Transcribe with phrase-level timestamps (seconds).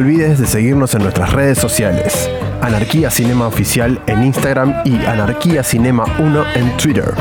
[0.00, 2.30] Olvides de seguirnos en nuestras redes sociales.
[2.62, 7.12] Anarquía Cinema Oficial en Instagram y Anarquía Cinema 1 en Twitter.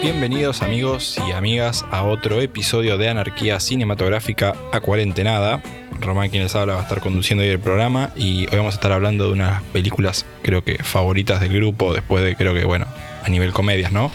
[0.00, 5.60] Bienvenidos amigos y amigas a otro episodio de Anarquía Cinematográfica a Cuarentenada.
[6.00, 8.76] Román quien les habla va a estar conduciendo hoy el programa y hoy vamos a
[8.76, 12.86] estar hablando de unas películas creo que favoritas del grupo después de creo que bueno
[13.24, 14.10] a nivel comedias, ¿no?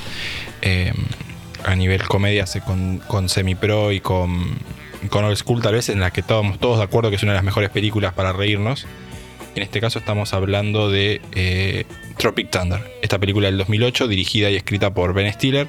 [0.61, 0.93] Eh,
[1.63, 4.57] a nivel comedias con, con semi-pro y con,
[5.09, 7.33] con old school tal vez en la que estábamos todos de acuerdo que es una
[7.33, 8.85] de las mejores películas para reírnos.
[9.55, 11.85] En este caso estamos hablando de eh,
[12.17, 15.67] Tropic Thunder, esta película del 2008 dirigida y escrita por Ben Stiller.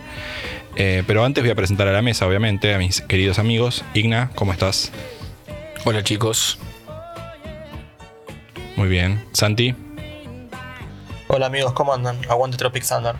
[0.77, 3.84] Eh, pero antes voy a presentar a la mesa, obviamente, a mis queridos amigos.
[3.95, 4.93] Igna, ¿cómo estás?
[5.84, 6.59] Hola chicos.
[8.77, 9.25] Muy bien.
[9.33, 9.75] Santi
[11.28, 12.19] Hola amigos, ¿cómo andan?
[12.28, 13.14] Aguante Tropic Thunder.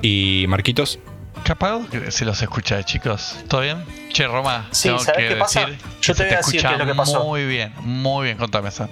[0.00, 0.98] y Marquitos.
[1.44, 3.36] Capaz que se los escucha, chicos.
[3.48, 3.84] ¿Todo bien?
[4.12, 5.60] Che, Roma, Sí, tengo ¿sabés que qué pasa?
[5.66, 7.24] decir Yo que te voy a decir qué es lo que pasó.
[7.24, 8.88] Muy bien, muy bien, contame, San.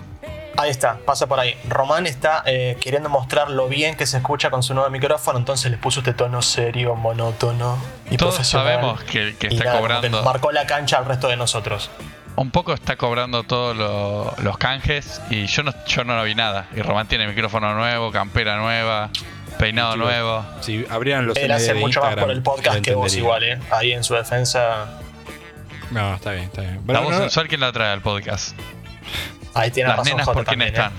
[0.56, 1.54] Ahí está, pasa por ahí.
[1.68, 5.70] Román está eh, queriendo mostrar lo bien que se escucha con su nuevo micrófono, entonces
[5.70, 7.78] le puso este tono serio, monótono
[8.10, 8.66] y Todos profesional.
[8.74, 10.22] sabemos que, que Y está nada, como que cobrando.
[10.24, 11.88] marcó la cancha al resto de nosotros.
[12.36, 16.68] Un poco está cobrando todos lo- los canjes y yo no, yo no vi nada.
[16.74, 19.10] Y Román tiene micrófono nuevo, campera nueva,
[19.58, 20.44] peinado nuevo.
[20.62, 23.58] Si abrieran los Él hace mucho más por el podcast que vos igual, ¿eh?
[23.70, 25.00] Ahí en su defensa,
[25.90, 26.80] No, está bien, está bien.
[26.86, 28.56] La voz no- sensual, ¿quién la trae al podcast?
[29.52, 30.92] ahí tiene Las razón nenas, Jota ¿por quién también, están?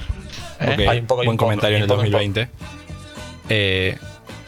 [0.78, 0.84] ¿eh?
[0.84, 0.90] ¿Eh?
[0.90, 2.24] Hay un poco buen un poco, comentario en el un poco y un poco.
[2.24, 2.50] 2020.
[3.50, 3.98] Eh,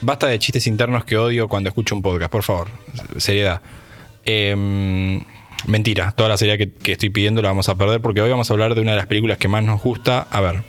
[0.02, 2.68] basta de chistes internos que odio cuando escucho un podcast, por favor.
[3.18, 3.62] Seriedad.
[4.26, 5.22] Eh,
[5.68, 8.50] mentira, toda la seriedad que, que estoy pidiendo la vamos a perder porque hoy vamos
[8.50, 10.28] a hablar de una de las películas que más nos gusta.
[10.29, 10.63] A ver.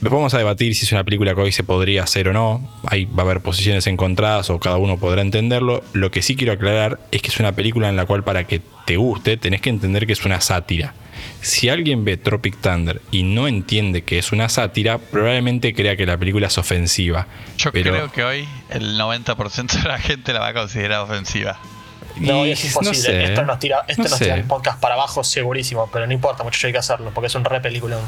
[0.00, 2.68] Después vamos a debatir si es una película que hoy se podría hacer o no.
[2.86, 5.82] Ahí va a haber posiciones encontradas o cada uno podrá entenderlo.
[5.94, 8.60] Lo que sí quiero aclarar es que es una película en la cual para que
[8.84, 10.92] te guste tenés que entender que es una sátira.
[11.40, 16.04] Si alguien ve Tropic Thunder y no entiende que es una sátira, probablemente crea que
[16.04, 17.26] la película es ofensiva.
[17.56, 21.58] Yo Pero- creo que hoy el 90% de la gente la va a considerar ofensiva.
[22.20, 22.94] No, Y es imposible.
[22.98, 26.12] sé, esto nos tira, esto no nos tira el podcast para abajo segurísimo, pero no
[26.12, 28.00] importa, muchachos, hay que hacerlo, porque es un re peliculón.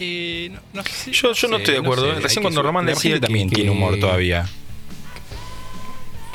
[0.00, 2.20] Eh, no- no sé si- Yo- yo no estoy de acuerdo, sé, ¿eh?
[2.20, 4.46] Recién cuando Román decía también que- tiene humor que- todavía.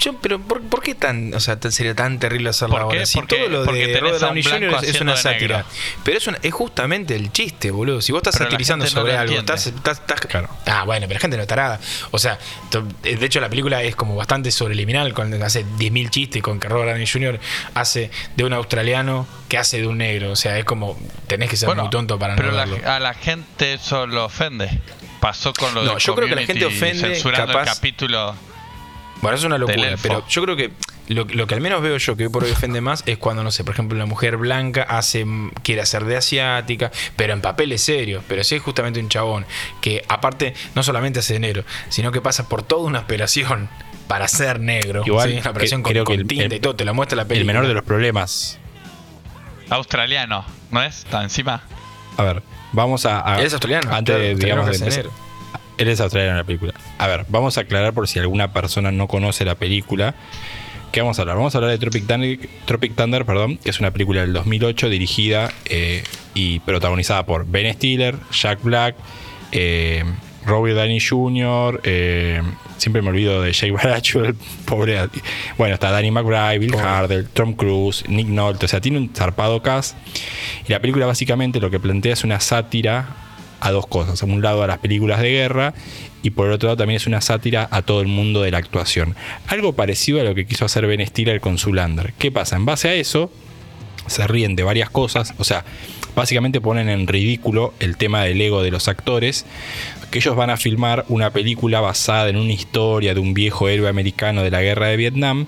[0.01, 3.05] Yo, pero ¿por, por qué tan, o sea, sería tan terrible hacerlo ahora?
[3.05, 4.77] Si Porque- todo lo de Robert Downey Jr.
[4.83, 5.57] es, una sátira.
[5.59, 5.69] negro.
[6.03, 8.01] Pero es, una- es justamente el chiste, boludo.
[8.01, 10.49] Si vos estás Pero satirizando no sobre algo, estás, estás- estás- Claro.
[10.65, 11.79] Ah, bueno, pero la gente no estará.
[12.09, 12.39] O sea,
[12.71, 16.67] to- de hecho la película es como bastante sobreliminal, con, hace 10.000 chistes con que
[16.67, 17.39] Robert Downey Jr.
[17.75, 20.31] hace de un australiano que hace de un negro.
[20.31, 22.89] O sea, es como, tenés que ser Bueno, muy tonto para no la- verlo.
[22.89, 24.81] a la gente eso lo ofende.
[25.19, 28.35] Pasó con lo No, de yo creo que la gente ofende, censurando el capaz- capítulo.
[29.21, 30.71] Bueno, es una locura, pero yo creo que
[31.07, 33.43] lo, lo que al menos veo yo que hoy por hoy ofende más es cuando,
[33.43, 35.25] no sé, por ejemplo, una mujer blanca hace
[35.61, 38.23] quiere hacer de asiática, pero en papeles serios.
[38.27, 39.45] Pero si es justamente un chabón
[39.79, 43.69] que, aparte, no solamente hace de negro, sino que pasa por toda una operación
[44.07, 45.03] para ser negro.
[45.05, 45.37] Igual, ¿sí?
[45.37, 47.53] una operación que- con, el- tinta el- y todo, te la muestra la El película.
[47.53, 48.57] menor de los problemas.
[49.69, 50.99] Australiano, ¿no es?
[50.99, 51.61] Está encima.
[52.17, 52.43] A ver,
[52.73, 53.35] vamos a.
[53.35, 55.05] a- es australiano, Antes claro, de, digamos, de empezar-
[55.81, 56.73] Él es australiano en la película.
[56.99, 60.13] A ver, vamos a aclarar por si alguna persona no conoce la película.
[60.91, 61.37] ¿Qué vamos a hablar?
[61.37, 64.89] Vamos a hablar de Tropic Thunder, Tropic Thunder perdón, que es una película del 2008
[64.89, 66.03] dirigida eh,
[66.35, 68.95] y protagonizada por Ben Stiller, Jack Black,
[69.51, 70.03] eh,
[70.45, 72.43] Robert Downey Jr., eh,
[72.77, 74.99] siempre me olvido de Jake Barachuel, pobre.
[75.57, 76.75] Bueno, está Danny McBride, Bill.
[76.75, 79.97] Hardell, Tom Cruise, Nick Nolte, o sea, tiene un zarpado cast.
[80.67, 83.30] Y la película básicamente lo que plantea es una sátira
[83.61, 84.21] a dos cosas.
[84.21, 85.73] A un lado a las películas de guerra
[86.23, 88.57] y por el otro lado también es una sátira a todo el mundo de la
[88.57, 89.15] actuación.
[89.47, 92.13] Algo parecido a lo que quiso hacer Ben Stiller con Zulander.
[92.17, 92.55] ¿Qué pasa?
[92.55, 93.31] En base a eso
[94.07, 95.63] se ríen de varias cosas, o sea,
[96.15, 99.45] básicamente ponen en ridículo el tema del ego de los actores,
[100.09, 103.87] que ellos van a filmar una película basada en una historia de un viejo héroe
[103.87, 105.45] americano de la guerra de Vietnam,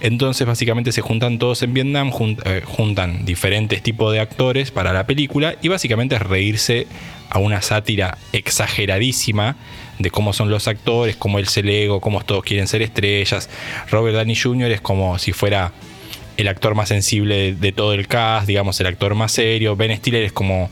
[0.00, 2.10] entonces básicamente se juntan todos en Vietnam,
[2.44, 6.86] eh, juntan diferentes tipos de actores para la película y básicamente es reírse
[7.30, 9.56] a una sátira exageradísima
[9.98, 13.48] de cómo son los actores, cómo es el ego, cómo todos quieren ser estrellas.
[13.90, 14.70] Robert Downey Jr.
[14.70, 15.72] es como si fuera
[16.36, 19.76] el actor más sensible de, todo el cast, digamos, el actor más serio.
[19.76, 20.70] Ben Stiller es como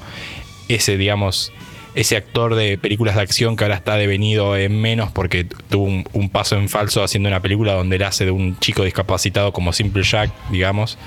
[0.68, 1.52] ese, digamos,
[1.96, 6.04] ese actor de películas de acción que ahora está devenido en menos porque tuvo un,
[6.12, 9.72] un paso en falso haciendo una película donde él hace de un chico discapacitado como
[9.72, 10.98] Simple Jack, digamos.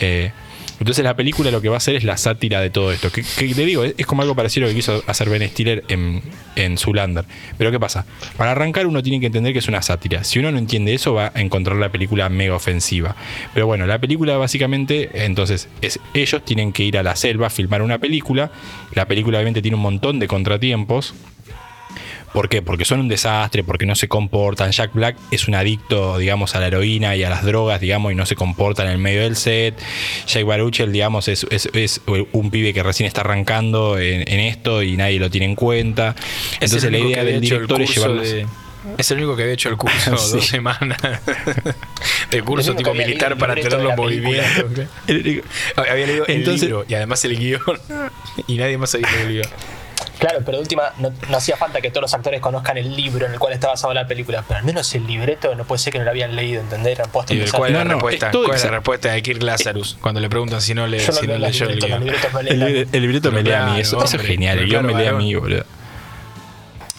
[0.00, 0.32] Eh,
[0.82, 3.10] Entonces la película lo que va a hacer es la sátira de todo esto.
[3.10, 6.22] Que, te digo, es, como algo parecido a lo que quiso hacer Ben Stiller en,
[6.56, 7.24] en Zoolander.
[7.56, 8.04] Pero ¿qué pasa?
[8.36, 10.24] Para arrancar uno tiene que entender que es una sátira.
[10.24, 13.14] Si uno no entiende eso va a encontrar la película mega ofensiva.
[13.54, 17.50] Pero bueno, la película básicamente, entonces, es ellos tienen que ir a la selva a
[17.50, 18.50] filmar una película.
[18.94, 21.14] La película obviamente tiene un montón de contratiempos.
[22.32, 22.62] ¿Por qué?
[22.62, 24.70] Porque son un desastre, porque no se comportan.
[24.72, 28.14] Jack Black es un adicto, digamos, a la heroína y a las drogas, digamos, y
[28.14, 29.78] no se comporta en el medio del set.
[30.26, 32.00] Jake Baruchel, digamos, es, es- es
[32.32, 36.14] un pibe que recién está arrancando en, en esto y nadie lo tiene en cuenta.
[36.60, 38.22] Es Entonces la idea del director es llevarlos...
[38.30, 38.46] de-
[38.98, 40.36] Es el único que había hecho el curso Sí.
[40.36, 40.98] dos semanas
[42.30, 44.42] de curso tipo militar para libreto tener de los la película.
[44.64, 45.86] movimientos.
[45.88, 47.60] Había leído Entonces- el libro y además el guion
[48.46, 49.48] y nadie más había leído el guion.
[50.22, 53.26] Claro, pero de última, no, no hacía falta que todos los actores conozcan el libro
[53.26, 55.92] en el cual está basada la película, pero al menos el libreto no puede ser
[55.92, 56.92] que no lo habían leído, ¿entender?
[56.92, 59.42] Eran Y de cuál es No, la no, respuesta, cuál es la respuesta de Kirk
[59.42, 62.50] Lazarus cuando le preguntan si no, le, Yo si no leyó el me
[62.92, 65.34] El, libreto me lee a mí, eso, eso es genial, el me lee a mí,
[65.34, 65.64] boludo.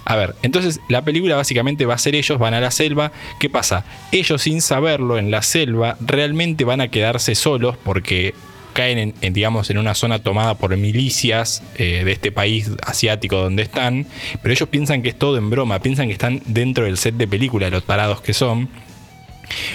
[0.03, 3.13] A ver, entonces la película básicamente va a ser ellos, van a la selva.
[3.39, 3.85] ¿Qué pasa?
[4.11, 8.35] Ellos sin saberlo en la selva realmente van a quedarse solos porque
[8.73, 13.37] caen en, en, digamos, en una zona tomada por milicias eh, de este país asiático
[13.37, 14.05] donde están,
[14.41, 17.27] pero ellos piensan que es todo en broma, piensan que están dentro del set de
[17.27, 18.69] película, los parados que son.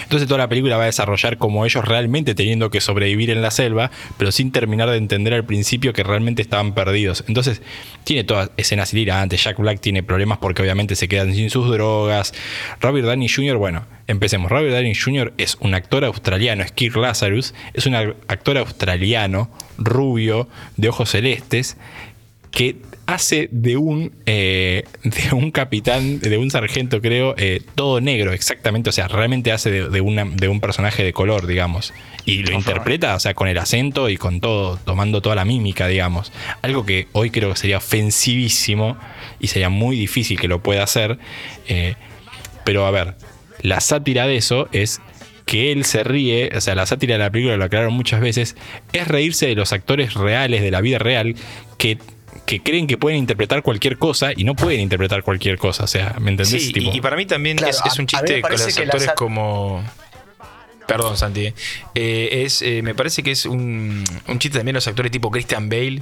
[0.03, 3.51] Entonces toda la película va a desarrollar como ellos realmente teniendo que sobrevivir en la
[3.51, 7.23] selva, pero sin terminar de entender al principio que realmente estaban perdidos.
[7.27, 7.61] Entonces
[8.03, 9.43] tiene todas escenas delirantes.
[9.43, 12.33] Jack Black tiene problemas porque obviamente se quedan sin sus drogas.
[12.81, 14.51] Robert Downey Jr., bueno, empecemos.
[14.51, 15.33] Robert Downey Jr.
[15.37, 21.77] es un actor australiano, es Kirk Lazarus, es un actor australiano, rubio, de ojos celestes,
[22.51, 28.33] que hace de un, eh, de un capitán, de un sargento, creo, eh, todo negro,
[28.33, 28.89] exactamente.
[28.89, 31.93] O sea, realmente hace de, de una- de un personaje de color, digamos.
[32.25, 35.87] Y lo interpreta, o sea, con el acento y con todo, tomando toda la mímica,
[35.87, 36.31] digamos.
[36.61, 38.97] Algo que hoy creo que sería ofensivísimo
[39.39, 41.17] y sería muy difícil que lo pueda hacer.
[41.67, 41.95] eh,
[42.65, 43.15] pero a ver,
[43.61, 45.01] la sátira de eso es
[45.45, 48.55] que él se ríe, o sea, la sátira de la película lo aclararon muchas veces,
[48.93, 51.33] es reírse de los actores reales de la vida real
[51.79, 51.97] que,
[52.49, 56.15] que creen que pueden interpretar cualquier cosa y no pueden interpretar cualquier cosa, o sea,
[56.19, 56.63] ¿me entendés?
[56.63, 59.11] Sí, Tipo, y, y para mí también Claro, es, un chiste con los la actores
[59.15, 59.83] como.
[60.87, 61.53] Perdón, Santi.
[61.93, 65.69] Eh, es, eh, me parece que es un, un chiste también los actores tipo Christian
[65.69, 66.01] Bale.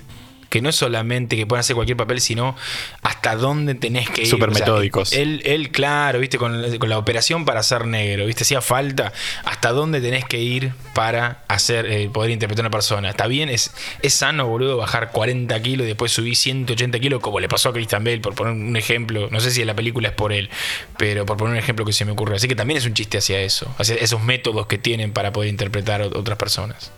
[0.49, 2.55] Que no es solamente que puedan hacer cualquier papel, sino
[3.01, 4.27] hasta dónde tenés que ir.
[4.27, 5.13] Súper O sea, metódicos.
[5.13, 9.11] él, él, claro, viste, con, la- con la operación para ser negro, viste, hacía falta
[9.45, 13.09] hasta dónde tenés que ir para hacer, eh, poder interpretar a una persona.
[13.09, 13.71] Está bien, es,
[14.01, 17.73] es sano, boludo, bajar 40 kilos y después subir 180 kilos, como le pasó a
[17.73, 19.27] Christian Bale, por poner un ejemplo.
[19.31, 20.50] No sé si la película es por él,
[20.97, 22.35] pero por poner un ejemplo que se me ocurre.
[22.38, 25.50] Así que también es un chiste hacia eso, hacia esos métodos que tienen para poder
[25.50, 26.91] interpretar a otras personas.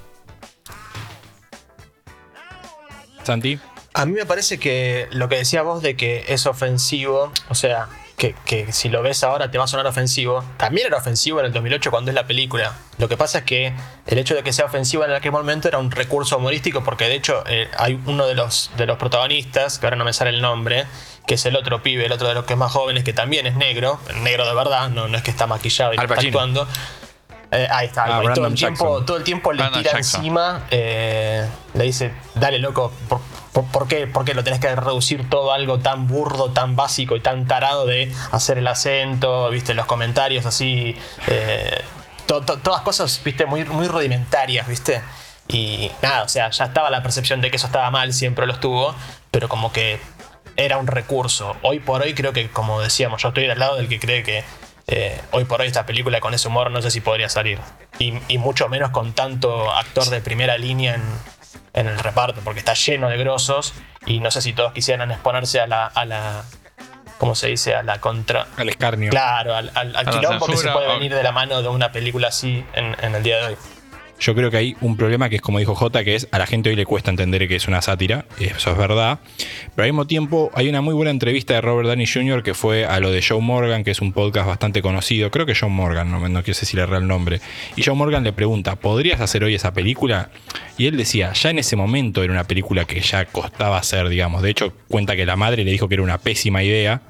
[3.24, 3.60] Santi.
[3.94, 7.89] A mí me parece que lo que decía vos de que es ofensivo, o sea,
[8.18, 11.48] que, que si lo ves ahora te va a sonar ofensivo, también era ofensivo en
[11.48, 12.75] el 2008 cuando es la película.
[12.98, 13.74] Lo que pasa es que
[14.06, 17.16] el hecho de que sea ofensivo en aquel momento era un recurso humorístico porque de
[17.16, 20.42] hecho eh, hay uno de los, de los protagonistas, que ahora no me sale el
[20.42, 20.85] nombre,
[21.26, 23.47] que es el otro pibe, el otro de los que es más jóvenes, que también
[23.47, 26.68] es negro, negro de verdad, no, no es que está maquillado y está actuando.
[27.52, 29.06] Eh, ahí está, Ah, todo, el tiempo, Jackson.
[29.08, 30.20] todo el tiempo le Brandon tira Jackson.
[30.22, 33.20] encima, eh, le dice, dale loco, ¿por,
[33.54, 36.76] por, por qué, por qué lo tenés que reducir todo a algo tan burdo, tan
[36.76, 41.82] básico y tan tarado de hacer el acento, viste, los comentarios así, eh,
[42.28, 45.02] to- to- todas cosas, viste, muy, muy rudimentarias, viste?
[45.48, 48.54] Y nada, o sea, ya estaba la percepción de que eso estaba mal, siempre lo
[48.54, 48.94] estuvo,
[49.32, 50.00] pero como que
[50.56, 51.56] era un recurso.
[51.64, 54.44] Hoy por hoy creo que, como decíamos, yo estoy del lado del que cree que
[54.90, 57.60] eh, hoy por hoy esta película con ese humor no sé si podría salir.
[58.00, 61.04] Y, y mucho menos con tanto actor de primera línea en,
[61.74, 63.74] en el reparto, porque está lleno de grosos
[64.06, 65.86] y no sé si todos quisieran exponerse a la...
[65.86, 66.44] A la
[67.18, 67.76] ¿Cómo se dice?
[67.76, 68.48] A la contra...
[68.56, 69.10] Al escarnio.
[69.10, 72.30] Claro, al, al, al quilombo que se puede venir de la mano de una película
[72.30, 73.58] así en, en el día de hoy.
[74.19, 76.45] Yo creo que hay un problema que es como dijo J, que es a la
[76.45, 79.19] gente hoy le cuesta entender que es una sátira, eso es verdad,
[79.76, 82.44] pero al mismo tiempo hay una muy buena entrevista de Robert Downey Jr.
[82.44, 85.56] que fue a lo de Joe Morgan, que es un podcast bastante conocido, creo que
[85.56, 87.40] Joe Morgan, no, no sé si le el nombre,
[87.76, 90.31] y Joe Morgan le pregunta, ¿podrías hacer hoy esa película?
[90.78, 94.42] Y él decía, ya en ese momento era una película que ya costaba hacer, digamos,
[94.42, 97.02] de hecho cuenta que la madre le dijo que era una pésima idea,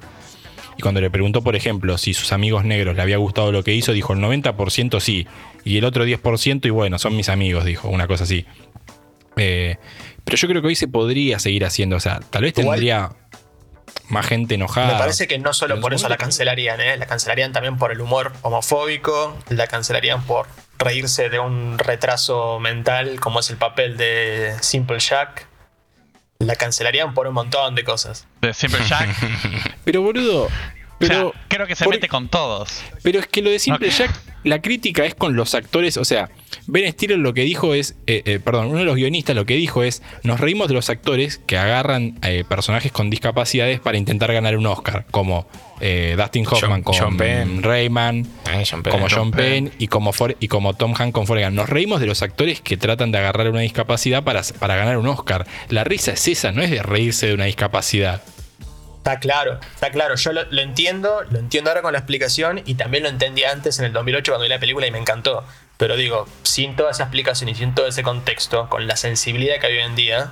[0.80, 3.74] y cuando le preguntó, por ejemplo, si sus amigos negros le había gustado lo que
[3.74, 5.28] hizo, dijo el 90% sí.
[5.66, 8.46] Y el otro 10%, y bueno, son mis amigos, dijo, una cosa así.
[9.36, 9.76] Eh,
[10.24, 11.98] pero yo creo que hoy se podría seguir haciendo.
[11.98, 13.10] O sea, tal vez Igual- tendría
[14.08, 14.94] más gente enojada.
[14.94, 16.96] Me parece que no solo por eso la cancelarían, ¿eh?
[16.96, 23.20] La cancelarían también por el humor homofóbico, la cancelarían por reírse de un retraso mental
[23.20, 25.49] como es el papel de Simple Jack,
[26.40, 28.26] la cancelarían por un montón de cosas.
[28.40, 29.10] De Simple Jack.
[29.84, 30.48] Pero boludo,
[31.00, 32.82] pero, o sea, creo que se por- mete con todos.
[33.04, 33.90] pero es que lo de Simple.
[33.90, 34.14] Jack,
[34.44, 36.30] la crítica es con los actores, o sea,
[36.68, 39.56] Ben Stiller lo que dijo es, eh, eh, perdón, uno de los guionistas lo que
[39.56, 44.32] dijo es, nos reímos de los actores que agarran eh, personajes con discapacidades para intentar
[44.32, 45.48] ganar un Oscar, como
[45.82, 47.64] eh, Dustin Hoffman John- con John Penn.
[47.64, 48.92] Rayman, Eh, John Penn.
[48.92, 49.66] como John John Penn.
[49.70, 51.40] Penn y como, For- y como Tom Hanks con Gump.
[51.52, 55.08] Nos reímos de los actores que tratan de agarrar una discapacidad para, para ganar un
[55.08, 55.48] Oscar.
[55.70, 58.22] La risa es esa, no es de reírse de una discapacidad.
[59.00, 60.16] Está claro, está claro.
[60.16, 63.86] Yo lo, entiendo, lo entiendo ahora con la explicación y también lo entendí antes en
[63.86, 65.46] el 2008 cuando vi la película y me encantó.
[65.78, 69.68] Pero digo, sin toda esa explicación y sin todo ese contexto, con la sensibilidad que
[69.68, 70.32] hay hoy en día,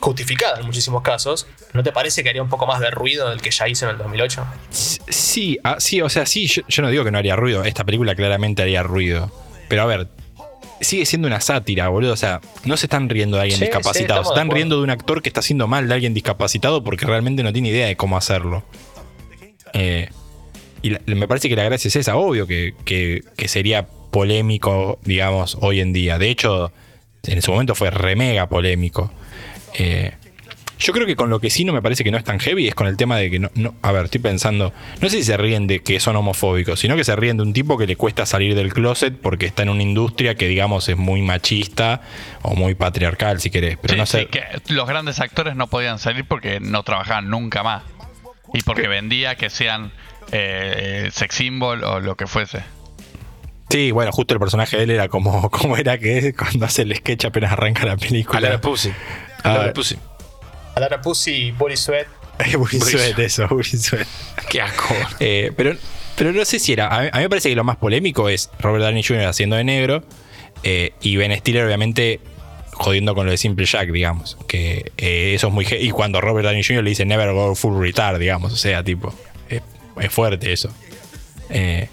[0.00, 3.40] justificada en muchísimos casos, ¿no te parece que haría un poco más de ruido del
[3.40, 4.46] que ya hizo en el 2008?
[4.70, 7.64] Sí, ah, sí, o sea, sí, yo, yo no digo que no haría ruido.
[7.64, 9.32] Esta película claramente haría ruido.
[9.68, 10.08] Pero a ver,
[10.84, 12.12] sigue siendo una sátira, boludo.
[12.12, 14.22] O sea, no se están riendo de alguien Sí, discapacitado.
[14.24, 17.42] se están riendo de un actor que está haciendo mal de alguien discapacitado porque realmente
[17.42, 18.62] no tiene idea de cómo hacerlo.
[19.72, 20.08] Eh,
[20.82, 22.16] y la- me parece que la gracia es esa.
[22.16, 26.18] Obvio que, que- que sería polémico, digamos, hoy en día.
[26.18, 26.72] De hecho,
[27.24, 29.10] en su momento fue re mega polémico.
[29.78, 30.12] Eh,
[30.78, 32.66] yo creo que con lo que sí no me parece que no es tan heavy
[32.68, 35.24] es con el tema de que no, no- a ver, estoy pensando, no sé si
[35.24, 37.96] se ríen de que son homofóbicos, sino que se ríen de un tipo que le
[37.96, 42.02] cuesta salir del closet porque está en una industria que digamos es muy machista
[42.42, 44.20] o muy patriarcal si querés, pero Sí, no sé.
[44.20, 47.82] sí, que los grandes actores no podían salir porque no trabajaban nunca más.
[48.52, 49.90] Y porque vendía que sean
[50.30, 52.60] eh, sex symbol o lo que fuese.
[53.70, 56.82] Sí, bueno, justo el personaje de él era como, como era que es cuando hace
[56.82, 58.38] el sketch apenas arranca la película.
[58.38, 58.90] A la Pussy.
[59.42, 59.96] A Ah, la Pussy.
[60.74, 62.06] Alara Pussy y Body Sweat.
[62.58, 64.06] Uri Sweat, eso, Uri Sweat.
[64.50, 64.94] Qué asco.
[65.20, 65.76] Eh, pero,
[66.16, 66.88] pero no sé si era.
[66.88, 69.26] A mí, a mí me parece que lo más polémico es Robert Downey Jr.
[69.26, 70.02] haciendo de negro
[70.62, 72.20] eh, y Ben Stiller, obviamente,
[72.72, 74.36] jodiendo con lo de Simple Jack, digamos.
[74.48, 75.66] Que eh, eso es muy.
[75.70, 76.82] Y cuando Robert Downey Jr.
[76.82, 78.52] le dice Never go full retard, digamos.
[78.52, 79.14] O sea, tipo.
[79.48, 79.62] Es,
[80.00, 80.70] es fuerte eso.
[81.50, 81.88] Eh,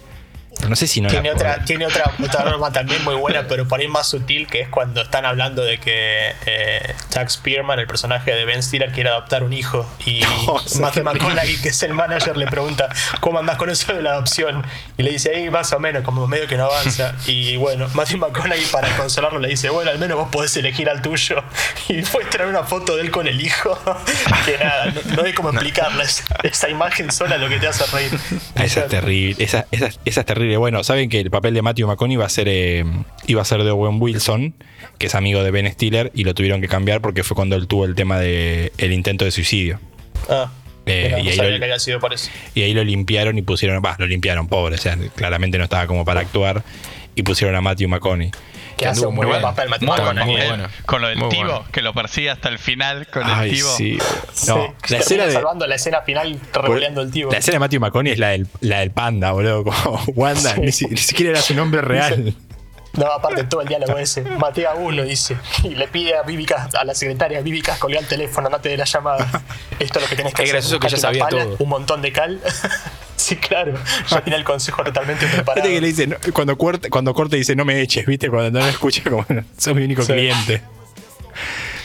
[0.70, 3.80] no sé si no Tiene otra, tiene otra, otra broma también muy buena, pero por
[3.80, 8.34] ahí más sutil, que es cuando están hablando de que eh, Jack Spearman, el personaje
[8.34, 9.90] de Ben Stiller, quiere adoptar un hijo.
[10.06, 10.22] Y
[10.80, 11.04] Matthew.
[11.12, 12.90] McConaughey, que es el manager, le pregunta,
[13.20, 14.66] ¿cómo andás con eso de la adopción?
[14.98, 17.16] Y le dice, ahí más o menos, como medio que no avanza.
[17.28, 21.02] Y bueno, Matthew McConaughey, para consolarlo, le dice, bueno, al menos vos podés elegir al
[21.02, 21.44] tuyo.
[21.88, 23.78] Y fue traer una foto de él con el hijo.
[24.46, 26.04] Que nada, no, no hay cómo explicarla.
[26.04, 28.12] Es- esa imagen sola es lo que te hace reír.
[28.56, 30.51] Ah, Esa es terrible, esa, esa- esa es terrible.
[30.58, 32.84] Bueno, saben que el papel de Matthew McConaughey iba a ser eh,
[33.28, 34.54] iba a ser de Owen Wilson,
[34.98, 37.68] que es amigo de Ben Stiller, y lo tuvieron que cambiar porque fue cuando él
[37.68, 39.80] tuvo el tema de el intento de suicidio.
[40.30, 40.52] Ah,
[40.88, 42.00] Eh, mira, y no ahí sabía lo- que sido.
[42.56, 45.86] Y ahí lo limpiaron y pusieron, va, lo limpiaron, pobre, o sea, claramente no estaba
[45.88, 46.64] como para actuar,
[47.16, 48.32] y pusieron a Matthew McConaughey.
[48.78, 49.90] Que hace un muy buen papel, Matthew
[50.26, 50.68] Muy bueno.
[50.86, 51.64] Con lo del bueno.
[51.72, 53.70] que lo persigue hasta el final con el Ay, Tibo.
[53.76, 53.98] sí.
[54.34, 57.30] Sí, No, la escena de salvando la escena final revoleando el tío.
[57.32, 60.62] la escena de Matthew McConaughey es la del, la del panda, boludo, como Wanda, Sí.
[60.62, 62.34] ni, si- ni siquiera era su nombre real.
[62.94, 64.22] No, aparte todo el diálogo ese.
[64.22, 65.38] Maté a uno, dice.
[65.64, 68.84] Y le pide a Vivica, a la secretaria, Vivica, colgá el teléfono, andate de la
[68.86, 69.28] llamada.
[69.80, 70.56] Esto es lo que tenés que Es hacer.
[70.56, 71.56] gracioso que ya sabía pala, todo.
[71.60, 72.42] Un montón de cal.
[73.16, 73.74] sí, claro.
[74.10, 75.56] Ya tiene el consejo totalmente preparado.
[75.68, 78.60] Viste que le dice, no, cuando, corte, cuando corte dice no me eches, viste, cuando
[78.60, 79.26] no lo escucha como
[79.58, 80.12] sos mi único Sí.
[80.12, 80.62] cliente.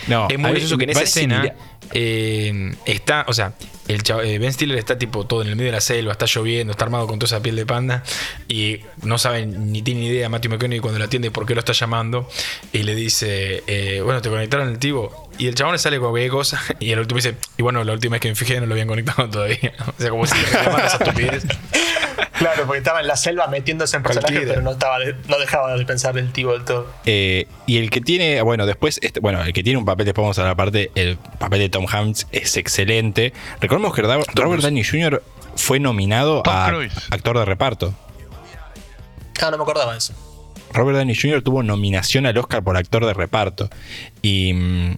[0.08, 1.40] No, Es muy gracioso que en esa escena.
[1.42, 1.56] mira-
[1.92, 3.52] eh, está, o sea,
[3.88, 6.26] el chavo- eh, Ben Stiller está tipo todo en el medio de la selva, está
[6.26, 8.02] lloviendo, está armado con toda esa piel de panda
[8.48, 11.60] y no saben ni tiene ni idea Matthew McConaughey cuando lo atiende por qué lo
[11.60, 12.28] está llamando
[12.72, 16.10] y le dice, eh, bueno, te conectaron el tivo y el chabón le sale con
[16.10, 18.66] cualquier cosa y el último dice, y bueno, la última vez que me fijé no
[18.66, 19.72] lo habían conectado todavía.
[19.98, 21.44] O sea, como si le reclamaran esa estupidez.
[22.38, 25.84] Claro, porque estaba en la selva metiéndose en personajes, pero no, estaba no dejaba de
[25.86, 26.86] pensar del tío del todo.
[27.06, 30.22] Eh, y el que tiene, bueno, después, este- bueno, el que tiene un papel, después
[30.22, 33.32] vamos a la parte, el papel de Tom Hanks es excelente.
[33.60, 35.22] Recordemos que Robert Robert Downey Jr.
[35.56, 36.92] fue nominado Tom a Cruise.
[37.10, 37.94] actor de reparto.
[39.42, 40.12] Ah, no me acordaba de eso.
[40.74, 41.42] Robert Downey Jr.
[41.42, 43.70] tuvo nominación al Oscar por actor de reparto.
[44.20, 44.96] Y mm,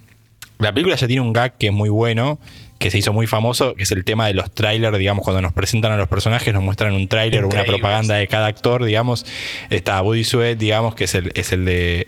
[0.58, 2.38] la película ya tiene un gag que es muy bueno,
[2.78, 5.52] que se hizo muy famoso, que es el tema de los trailers, digamos, cuando nos
[5.52, 9.26] presentan a los personajes, nos muestran un tráiler o una propaganda de cada actor, digamos.
[9.70, 12.06] Está Woody Sweat, digamos, que es el, es el de...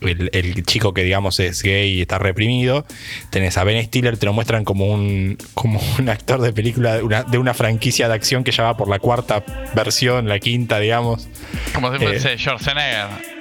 [0.00, 2.84] El, el chico que digamos es gay y está reprimido.
[3.30, 7.02] Tenés a Ben Stiller, te lo muestran como un, como un actor de película de
[7.02, 9.42] una, de una franquicia de acción que ya va por la cuarta
[9.74, 11.26] versión, la quinta, digamos.
[11.74, 13.33] Como si Eh, fuese Schwarzenegger.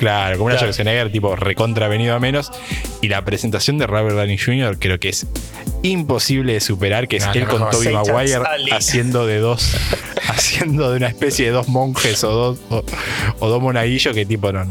[0.00, 0.72] Claro, como una Claro.
[0.72, 2.50] Schwarzenegger tipo recontra venido a menos.
[3.02, 4.78] Y la presentación de Robert Downey Jr.
[4.78, 5.26] creo que es
[5.82, 7.68] imposible de superar, que es él con.
[7.68, 8.40] Tobey Maguire
[8.72, 9.76] haciendo de dos,
[10.28, 12.82] haciendo de una especie de dos monjes o dos, o,
[13.40, 14.64] o dos monaguillos que tipo no.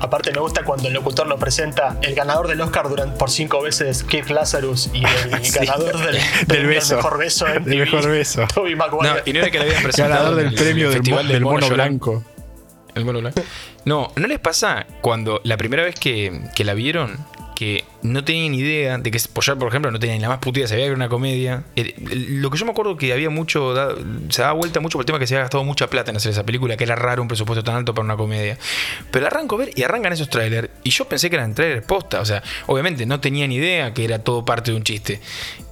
[0.00, 3.62] Aparte me gusta cuando el locutor lo presenta el ganador del Oscar durante, por cinco
[3.62, 5.58] veces, Kirk Lazarus, y el Sí.
[5.58, 6.96] ganador del, Del al beso.
[6.96, 8.46] mejor beso, Del MTV, mejor beso.
[8.54, 9.08] Tobey Maguire.
[9.10, 11.40] No, y no era que le habían presentado Ganador del el premio del, mo- del
[11.42, 12.22] mono blanco.
[13.84, 17.18] No, ¿no les pasa cuando la primera vez que, que la vieron
[17.54, 20.58] que no tenían idea de que Poyar, por ejemplo, no tenían ni la más puta
[20.58, 21.64] idea, sabía que era una comedia?
[21.76, 23.74] Lo que yo me acuerdo que había mucho,
[24.28, 26.32] se daba vuelta mucho por el tema que se había gastado mucha plata en hacer
[26.32, 28.58] esa película, que era raro un presupuesto tan alto para una comedia.
[29.10, 32.20] Pero arranco a ver y arrancan esos trailers y yo pensé que eran trailers posta,
[32.20, 35.20] o sea, obviamente no tenía ni idea que era todo parte de un chiste.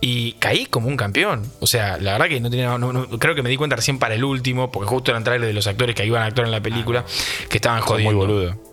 [0.01, 1.43] Y caí como un campeón.
[1.61, 2.77] O sea, la verdad que no tenía.
[2.79, 5.47] no- no- creo que me di cuenta recién para el último, porque justo eran trailers
[5.49, 7.05] de los actores que iban a actuar en la película,
[7.49, 8.72] que estaban Sos muy boludo.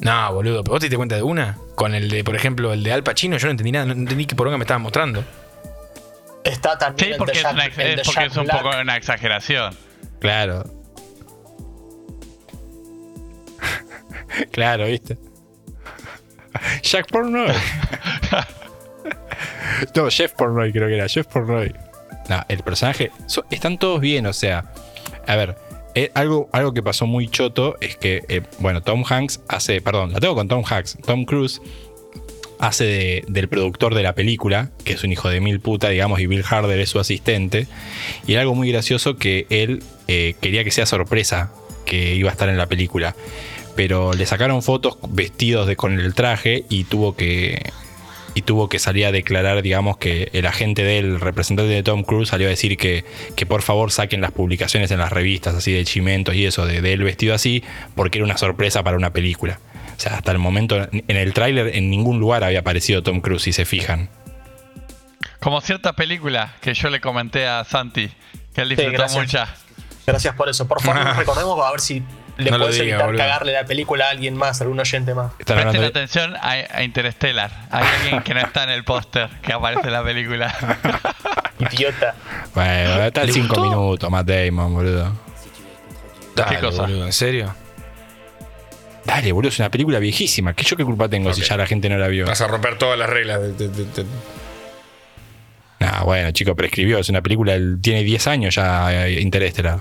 [0.00, 1.56] No, boludo, pero vos te diste cuenta de una.
[1.76, 4.26] Con el de, por ejemplo, el de Al Pacino, yo no entendí nada, no entendí
[4.26, 5.24] qué poronga me estaban mostrando.
[6.44, 8.36] Está también Sí, el porque de es, Jack, una- el de es porque Jack es
[8.36, 8.62] un Black.
[8.62, 9.74] poco una exageración.
[10.20, 10.64] Claro.
[14.50, 15.16] claro, ¿viste?
[16.82, 17.48] Jack Pornoy.
[19.94, 21.08] no, Jeff Pornoy creo que era.
[21.08, 21.74] Jeff Pornoy.
[22.28, 23.10] No, el personaje.
[23.26, 24.64] so- están todos bien, o sea.
[25.26, 25.56] A ver.
[25.94, 29.80] Eh, algo, algo que pasó muy choto es que, eh, bueno, Tom Hanks hace.
[29.80, 30.98] Perdón, la tengo con Tom Hanks.
[31.06, 31.60] Tom Cruise
[32.58, 36.20] hace de- del productor de la película, que es un hijo de mil puta, digamos,
[36.20, 37.66] y Bill Harder es su asistente.
[38.26, 41.52] Y era algo muy gracioso que él eh, quería que sea sorpresa
[41.84, 43.14] que iba a estar en la película.
[43.76, 47.70] Pero le sacaron fotos vestidos con el traje y tuvo que.
[48.34, 52.28] Y tuvo que salir a declarar, digamos, que el agente del representante de Tom Cruise
[52.28, 53.04] salió a decir que,
[53.36, 56.80] que por favor saquen las publicaciones en las revistas así de chimentos y eso, de,
[56.80, 57.62] de él vestido así,
[57.94, 59.60] porque era una sorpresa para una película.
[59.96, 63.42] O sea, hasta el momento en el tráiler en ningún lugar había aparecido Tom Cruise,
[63.42, 64.10] si se fijan.
[65.40, 68.10] Como cierta película que yo le comenté a Santi,
[68.54, 69.20] que él disfrutó gracias.
[69.20, 69.38] mucho.
[70.06, 70.66] Gracias por eso.
[70.66, 72.02] Por favor, recordemos a ver si
[72.36, 73.18] le No puedes diga, evitar boludo.
[73.18, 75.32] cagarle la película a alguien más, a algún oyente más.
[75.34, 77.50] Presten de- atención a, a Interstellar.
[77.70, 80.54] Hay alguien que no está en el póster que aparece en la película.
[81.72, 82.14] Idiota.
[82.54, 83.62] Bueno, está ¿Le el 5 gustó?
[83.62, 85.12] minutos, Matt Damon, boludo.
[86.34, 86.82] Dale, cosa?
[86.82, 87.54] boludo, ¿en serio?
[89.04, 90.54] Dale, boludo, es una película viejísima.
[90.54, 92.26] ¿Qué yo qué culpa tengo si ya la gente no la vio?
[92.26, 93.40] Vas a romper todas las reglas.
[93.40, 94.06] de- de- de- de-
[95.80, 96.98] Nah, bueno, chico, prescribió.
[96.98, 99.80] Es una película, tiene 10 años ya eh, Interestelar.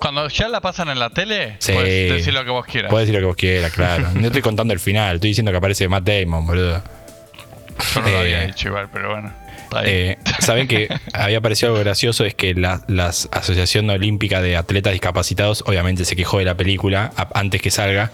[0.00, 1.72] Cuando ya la pasan en la tele, Sí.
[1.72, 2.90] puedes decir lo que vos quieras.
[2.90, 4.08] Puedes decir lo que vos quieras, claro.
[4.14, 6.82] No estoy contando el final, estoy diciendo que aparece Matt Damon, boludo.
[7.94, 9.32] Yo no lo había Eh, dicho igual, pero bueno.
[9.84, 14.92] Eh, Saben que había parecido algo gracioso, es que la, la Asociación Olímpica de Atletas
[14.94, 18.10] Discapacitados obviamente se quejó de la película a- antes que salga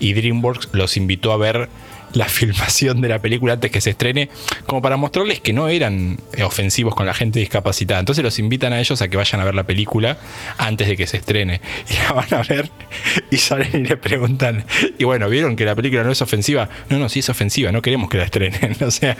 [0.00, 1.68] y DreamWorks los invitó a ver
[2.14, 4.28] la filmación de la película antes que se estrene,
[4.66, 8.00] como para mostrarles que no eran eh, ofensivos con la gente discapacitada.
[8.00, 10.16] Entonces los invitan a ellos a que vayan a ver la película
[10.58, 11.60] antes de que se estrene.
[11.90, 12.70] Y la van a ver
[13.30, 14.64] y salen y le preguntan,
[14.98, 16.68] y bueno, ¿vieron que la película no es ofensiva?
[16.88, 18.76] No, no, sí es ofensiva, no queremos que la estrenen.
[18.84, 19.16] O sea,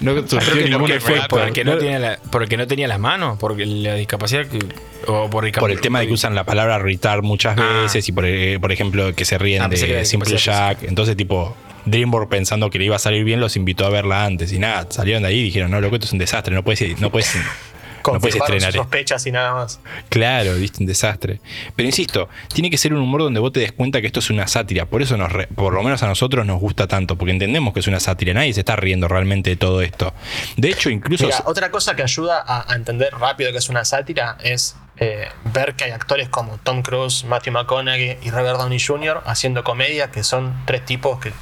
[0.00, 1.36] no surgió ningún efecto.
[1.36, 4.58] porque no tenía la, porque no tenía las manos, porque la discapacidad que-
[5.08, 7.82] o por el, por el tema de que usan la palabra retard muchas Ah.
[7.82, 10.82] veces y por, eh, por ejemplo que se ríen Ah, de Simple Jack.
[10.84, 11.56] Entonces, tipo,
[11.86, 14.52] DreamWorks pensando que le iba a salir bien, los invitó a verla antes.
[14.52, 17.00] Y nada, salieron de ahí y dijeron, no, loco, esto es un desastre, no puedes,
[17.00, 17.34] no puedes,
[18.06, 19.80] no puedes estrenar sospechas y nada más.
[20.08, 21.40] Claro, viste, un desastre.
[21.74, 24.30] Pero insisto, tiene que ser un humor donde vos te des cuenta que esto es
[24.30, 24.86] una sátira.
[24.86, 27.80] Por eso nos re- por lo menos a nosotros nos gusta tanto, porque entendemos que
[27.80, 28.32] es una sátira.
[28.34, 30.14] Nadie se está riendo realmente de todo esto.
[30.56, 31.24] De hecho, incluso.
[31.24, 35.26] Mira, otra cosa que ayuda a, a entender rápido que es una sátira es eh,
[35.52, 39.22] ver que hay actores como Tom Cruise, Matthew McConaughey y Robert Downey Jr.
[39.26, 41.32] haciendo comedia, que son tres tipos que,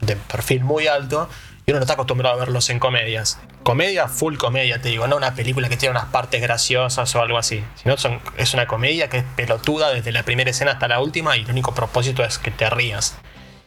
[0.00, 1.28] de perfil muy alto
[1.66, 3.40] y uno no está acostumbrado a verlos en comedias.
[3.64, 7.38] Comedia, full comedia, te digo, no una película que tiene unas partes graciosas o algo
[7.38, 11.00] así, sino son, es una comedia que es pelotuda desde la primera escena hasta la
[11.00, 13.16] última y el único propósito es que te rías.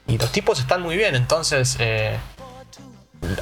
[0.07, 2.17] Y los tipos están muy bien, entonces eh,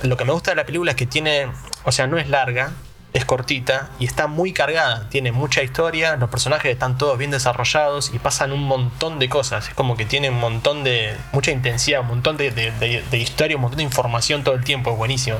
[0.01, 1.47] lo que me gusta de la película es que tiene,
[1.83, 2.71] o sea, no es larga,
[3.17, 5.07] es cortita y está muy cargada.
[5.09, 9.67] Tiene mucha historia, los personajes están todos bien desarrollados y pasan un montón de cosas.
[9.69, 13.17] Es como que tiene un montón de, mucha intensidad, un montón de, de- de- de
[13.17, 14.91] historia, un montón de información todo el tiempo.
[14.91, 15.37] Es buenísimo.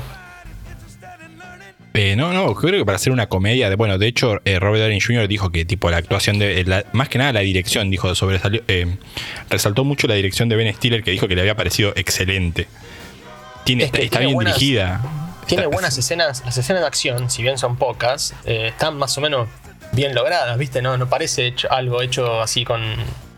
[1.94, 4.82] Eh, no, no, creo que para hacer una comedia, de, bueno, de hecho, eh, Robert
[4.84, 5.26] Downey Jr.
[5.26, 8.98] dijo que tipo la actuación de, la- más que nada la dirección, dijo, sobresalió, eh,
[9.50, 12.68] resaltó mucho la dirección de Ben Stiller, que dijo que le había parecido excelente.
[13.64, 15.00] Tiene, Es que está tiene bien buenas- dirigida.
[15.48, 19.20] Tiene buenas escenas, las escenas de acción, si bien son pocas, eh, están más o
[19.20, 19.48] menos
[19.92, 20.82] bien logradas, ¿viste?
[20.82, 22.82] No, no parece hecho- algo hecho así con,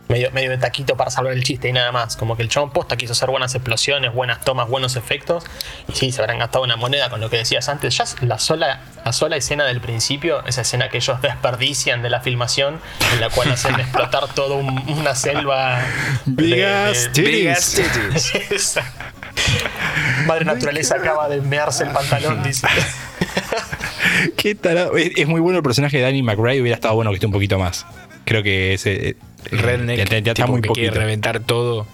[0.08, 2.16] medio, medio de taquito para salvar el chiste y nada más.
[2.16, 5.44] Como que el chabón posta quiso hacer buenas explosiones, buenas tomas, buenos efectos.
[5.88, 7.96] Y sí, se habrán gastado una moneda con lo que decías antes.
[7.96, 12.20] Ya la sola, la sola escena del principio, esa escena que ellos desperdician de la
[12.20, 12.80] filmación,
[13.12, 15.80] en la cual hacen explotar toda un- una selva.
[16.26, 16.90] Big de-
[17.22, 17.54] de-.
[20.26, 22.66] Madre naturaleza acaba de mearse el pantalón, dice.
[24.36, 24.96] Qué tarado.
[24.96, 26.60] Es, es muy bueno el personaje de Danny McBride.
[26.60, 27.86] Hubiera estado bueno que esté un poquito más.
[28.24, 29.10] Creo que ese.
[29.10, 29.16] eh,
[29.50, 31.00] Redneck, ya- ya está muy que quiere poquito.
[31.00, 31.86] reventar todo.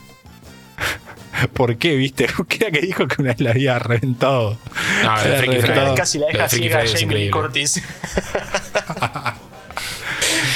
[1.52, 2.26] ¿Por qué, viste?
[2.48, 4.56] ¿Qué era que dijo que una vez la había reventado?
[5.04, 5.94] No, La.
[5.94, 7.30] Casi la deja ciega a Jamie.
[7.30, 7.82] Curtis.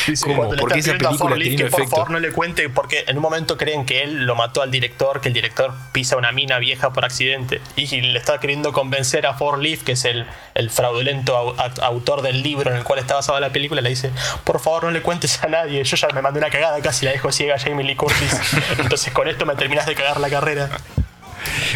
[0.07, 0.37] Dice, ¿Cómo?
[0.37, 2.33] cuando le ¿Por qué está esa a película Leaf tiene que por favor no le
[2.33, 5.73] cuente porque en un momento creen que él lo mató al director, que el director
[5.93, 9.93] pisa una mina vieja por accidente y le está queriendo convencer a Ford Leaf, que
[9.93, 13.51] es el, el fraudulento au- au- autor del libro en el cual está basada la
[13.51, 14.11] película, le dice,
[14.45, 17.13] por favor no le cuentes a nadie, yo ya me mandé una cagada, casi la
[17.13, 18.35] dejo ciega a Jamie Lee Curtis,
[18.79, 20.71] entonces con esto me terminas de cagar la carrera.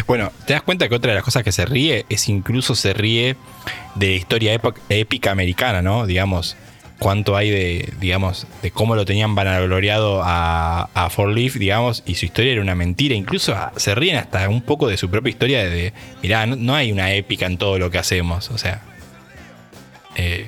[0.07, 2.93] Bueno, te das cuenta que otra de las cosas que se ríe es incluso se
[2.93, 3.35] ríe
[3.95, 4.59] de la historia
[4.89, 6.05] épica americana, ¿no?
[6.05, 6.55] Digamos,
[6.99, 12.15] cuánto hay de, digamos, de cómo lo tenían vanagloriado a, a Four Leaf, digamos, y
[12.15, 13.15] su historia era una mentira.
[13.15, 16.75] Incluso se ríen hasta un poco de su propia historia de, de, mirá, no, no
[16.75, 18.81] hay una épica en todo lo que hacemos, o sea.
[20.15, 20.47] eh,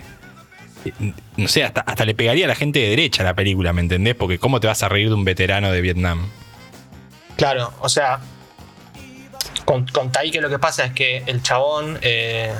[1.36, 4.16] no sé, hasta, hasta le pegaría a la gente de derecha la película, ¿me entendés?
[4.16, 6.30] Porque ¿cómo te vas a reír de un veterano de Vietnam?
[7.36, 8.20] Claro, o sea,
[9.66, 12.54] con, con Taike lo que pasa es que el chabón eh,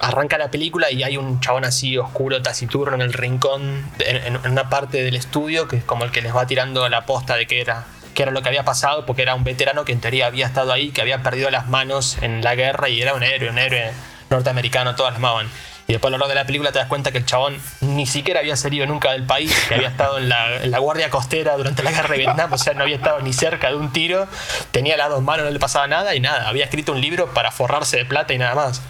[0.00, 4.68] arranca la película y hay un chabón así oscuro, taciturno en el rincón, en, una
[4.68, 7.60] parte del estudio, que es como el que les va tirando la posta de que
[7.60, 7.86] era,
[8.22, 10.90] era lo que había pasado, porque era un veterano que en teoría había estado ahí,
[10.90, 13.92] que había perdido las manos en la guerra y era un héroe, un héroe
[14.30, 15.48] norteamericano, todas las amaban.
[15.86, 18.04] Y después a lo largo de la película te das cuenta que el chabón ni
[18.04, 21.56] siquiera había salido nunca del país, que había estado en la, en la Guardia Costera
[21.56, 24.26] durante la guerra de Vietnam, o sea, no había estado ni cerca de un tiro,
[24.70, 27.50] tenía las dos manos, no le pasaba nada y nada, había escrito un libro para
[27.50, 28.82] forrarse de plata y nada más.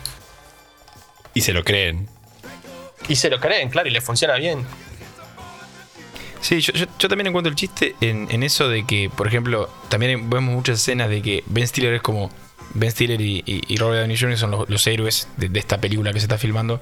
[1.38, 2.08] Y se lo creen.
[3.08, 4.64] Y se lo creen, claro, y le funciona bien.
[6.40, 9.68] Sí, yo, yo- yo también encuentro el chiste en, en eso de que, por ejemplo,
[9.88, 12.30] también vemos muchas escenas de que Ben Stiller es como.
[12.74, 14.36] Ben Stiller y, Robert Downey Jr.
[14.36, 16.80] son los, héroes de, esta película que se está filmando.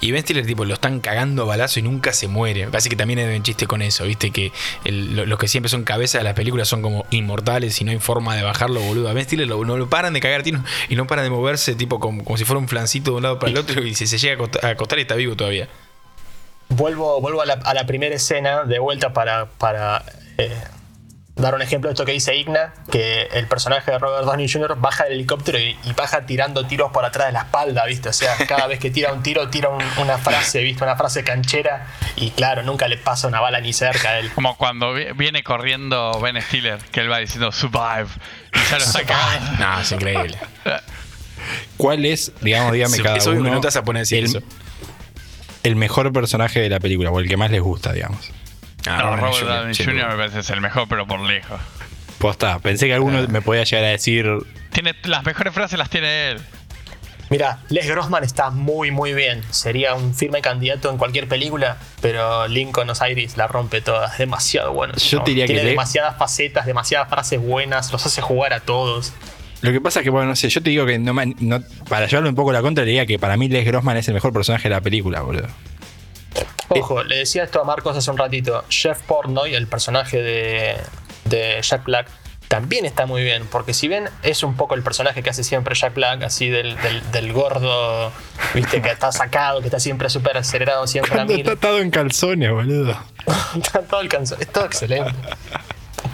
[0.00, 2.66] Y Ben Stiller, tipo, lo están cagando a balazo y nunca se muere.
[2.68, 4.30] Parece que también hay un chiste con eso, ¿viste?
[4.30, 4.52] Que
[4.84, 8.36] los que siempre son cabeza de las películas son como inmortales y no hay forma
[8.36, 9.08] de bajarlo, boludo.
[9.08, 12.00] A Ben Stiller no lo paran de cagar tiro y no paran de moverse, tipo,
[12.00, 13.82] como, si fuera un flancito de un lado para el otro.
[13.82, 15.68] Y si se llega a acostar, y está vivo todavía.
[16.68, 20.04] Vuelvo, vuelvo a, la, a la primera escena de vuelta para, para
[20.38, 20.52] eh,
[21.36, 24.76] dar un ejemplo de esto que dice Igna, que el personaje de Robert Downey Jr.
[24.80, 28.08] baja del helicóptero y, y baja tirando tiros por atrás de la espalda, ¿viste?
[28.08, 30.82] O sea, cada vez que tira un tiro, tira un- una frase, ¿viste?
[30.82, 34.30] Una frase canchera y claro, nunca le pasa una bala ni cerca a él.
[34.34, 38.08] Como cuando vi- viene corriendo Ben Stiller, que él va diciendo survive.
[38.54, 39.52] Y ya lo cagando.
[39.60, 40.38] No, es increíble.
[41.76, 44.40] ¿Cuál es, digamos, dígame cada uno, no te vas a poner a decir el, eso.
[45.62, 48.30] el mejor personaje de la película o el que más les gusta, digamos?
[48.86, 50.08] Ah, No, Robert Robert Downey Jr.
[50.08, 51.60] me parece es el mejor, pero por lejos.
[52.18, 53.26] Posta, pensé que alguno Ah.
[53.28, 54.26] me podía llegar a decir
[54.72, 56.40] Tiene, las mejores frases las tiene él.
[57.28, 59.42] Mira, Les Grossman está muy, muy bien.
[59.50, 64.06] Sería un firme candidato en cualquier película, pero Lincoln Osiris la rompe toda.
[64.12, 64.94] Es demasiado bueno.
[64.94, 69.12] Yo diría que Tiene Le- demasiadas facetas, demasiadas frases buenas, los hace jugar a todos.
[69.62, 71.60] Lo que pasa es que, bueno, no sé, yo te digo que no, me- no-
[71.88, 74.06] para llevarlo un poco a la contra, le diría que para mí Les Grossman es
[74.06, 75.48] el mejor personaje de la película, boludo.
[76.68, 78.64] Ojo, le decía esto a Marcos hace un ratito.
[78.68, 80.76] Jeff Portnoy, el personaje de,
[81.24, 82.08] de Jack Black,
[82.48, 83.46] también está muy bien.
[83.50, 86.76] Porque si bien es un poco el personaje que hace siempre Jack Black, así del,
[86.82, 88.12] del- del gordo,
[88.54, 91.40] viste, que está sacado, que está siempre súper acelerado, siempre a mil.
[91.40, 92.96] está atado en calzones, boludo.
[93.56, 94.40] Está todo alcanzado.
[94.40, 95.10] Es todo excelente.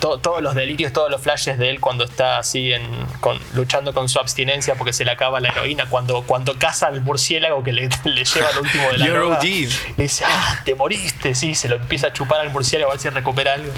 [0.03, 2.83] To- todos los delirios, todos los flashes de él cuando está así en,
[3.21, 5.87] con- luchando con su abstinencia porque se le acaba la heroína.
[5.88, 9.45] Cuando, cuando caza al murciélago que le, le lleva lo último de la droga, OG.
[9.45, 11.35] Le dice, ah, te moriste.
[11.37, 13.73] Sí, se lo empieza a chupar al murciélago a ver si recupera algo.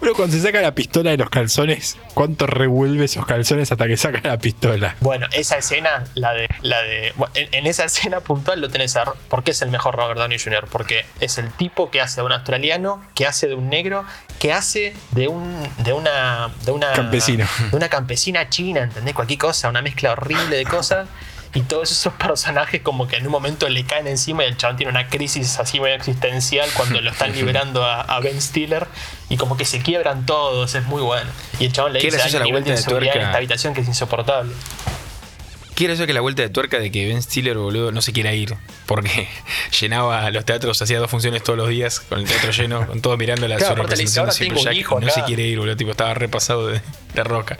[0.00, 3.96] Pero cuando se saca la pistola de los calzones, ¿cuánto revuelve esos calzones hasta que
[3.96, 4.96] saca la pistola?
[5.00, 6.48] Bueno, esa escena, la de.
[6.62, 9.04] La de bueno, en, en esa escena puntual lo tenés a.
[9.04, 10.68] ¿Por qué es el mejor Robert Downey Jr.?
[10.70, 14.04] Porque es el tipo que hace de un australiano, que hace de un negro,
[14.38, 15.68] que hace de un.
[15.78, 16.50] de una.
[16.64, 16.92] de una.
[16.92, 17.46] Campesino.
[17.70, 19.14] De una campesina china, ¿entendés?
[19.14, 21.08] Cualquier cosa, una mezcla horrible de cosas.
[21.54, 24.76] Y todos esos personajes como que en un momento le caen encima y el chabón
[24.76, 28.86] tiene una crisis así medio existencial cuando lo están liberando a, a Ben Stiller
[29.30, 31.30] y como que se quiebran todos, es muy bueno.
[31.58, 33.80] Y el chabón le dice, hay la nivel de vuelta de en esta habitación que
[33.80, 34.52] es insoportable.
[35.74, 38.34] Quiero decir que la vuelta de tuerca de que Ben Stiller, boludo, no se quiera
[38.34, 38.56] ir.
[38.84, 39.28] Porque
[39.80, 43.16] llenaba los teatros, hacía dos funciones todos los días, con el teatro lleno, con todos
[43.16, 45.42] mirando la Claro, representación de "Ahora Silver tengo un Jack", hijo y No se quiere
[45.46, 45.76] ir, boludo.
[45.76, 46.80] Tipo, estaba repasado de,
[47.14, 47.56] de roca.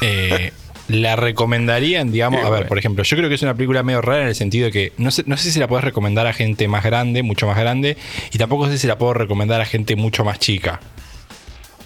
[0.00, 0.52] Eh,
[0.88, 4.22] la recomendarían, digamos, a ver, por ejemplo, yo creo que es una película medio rara
[4.22, 6.66] en el sentido de que no sé, no sé si la puedes recomendar a gente
[6.68, 7.96] más grande, mucho más grande,
[8.32, 10.80] y tampoco sé si la puedo recomendar a gente mucho más chica.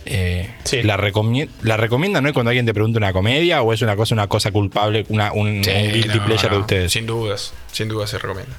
[0.05, 0.83] Eh, Sí.
[0.83, 3.95] la, recomie- la recomienda no es cuando alguien te pregunta una comedia o es una
[3.97, 6.93] cosa, una cosa culpable, una, un, un Sí, guilty no, pleasure no, de ustedes.
[6.93, 8.57] Sin dudas, sin dudas se recomienda.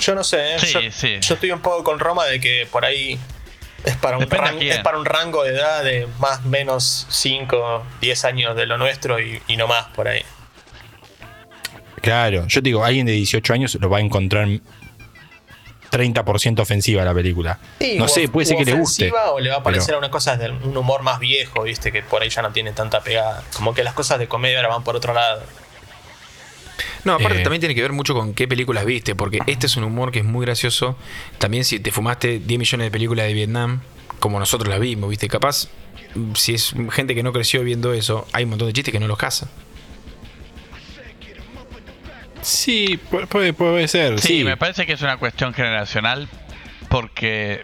[0.00, 0.58] Yo no sé, ¿eh?
[0.58, 1.08] Sí, yo, sí.
[1.20, 3.16] yo estoy un poco con Roma de que por ahí
[3.84, 4.72] es para un, Depende a ran- quién.
[4.72, 9.20] es para un rango de edad de más menos 5, 10 años de lo nuestro
[9.20, 10.22] y, y no más por ahí.
[12.00, 14.48] Claro, yo te digo, alguien de 18 años lo va a encontrar
[15.90, 17.58] 30% ofensiva la película.
[17.78, 19.04] Sí, no o- sé, puede ser que le guste.
[19.10, 21.62] ofensiva O le va a parecer pero- a una cosa de un humor más viejo,
[21.64, 23.42] viste, que por ahí ya no tiene tanta pegada.
[23.54, 25.42] Como que las cosas de comedia ahora van por otro lado.
[27.04, 27.42] No, aparte Eh.
[27.42, 30.20] también tiene que ver mucho con qué películas viste, porque este es un humor que
[30.20, 30.96] es muy gracioso.
[31.38, 33.80] También si te fumaste 10 millones de películas de Vietnam,
[34.20, 35.68] como nosotros las vimos, viste, capaz,
[36.34, 39.08] si es gente que no creció viendo eso, hay un montón de chistes que no
[39.08, 39.48] los casan.
[42.42, 44.18] Sí, pu- puede, puede ser.
[44.20, 46.28] Sí, Sí, me parece que es una cuestión generacional
[46.88, 47.62] porque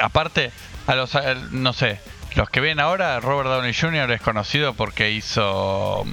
[0.00, 0.50] aparte
[0.86, 1.98] a los a- no sé,
[2.36, 4.10] los que ven ahora Robert Downey Jr.
[4.12, 6.04] es conocido porque hizo